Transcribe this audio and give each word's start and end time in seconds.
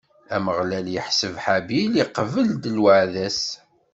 Ameɣlal 0.35 0.87
iḥseb 0.99 1.35
Habil, 1.45 1.93
iqbel-d 2.03 2.63
lweɛda-s. 2.75 3.41